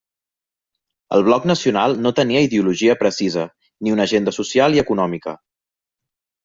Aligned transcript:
El 1.17 1.25
Bloc 1.27 1.45
Nacional 1.51 1.93
no 2.07 2.13
tenia 2.21 2.43
ideologia 2.47 2.97
precisa, 3.05 3.47
ni 3.85 3.97
una 3.99 4.09
agenda 4.11 4.39
social 4.41 4.79
i 4.81 4.87
econòmica. 4.89 5.41